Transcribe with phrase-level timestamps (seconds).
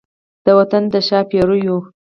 [0.45, 1.77] د وطن د ښا پیریو